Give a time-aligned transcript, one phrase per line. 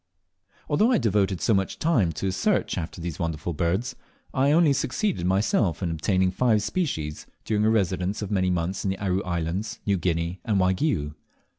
[0.67, 3.95] Although I devoted so much time to a search after these wonderful birds,
[4.33, 8.89] I only succeeded myself in obtaining five species during a residence of many months in
[8.89, 11.13] the Aru Islands, New Guinea, and Waigiou.